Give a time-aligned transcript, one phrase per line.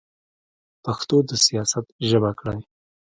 [0.83, 2.59] پښتو د سیاست ژبه کړئ.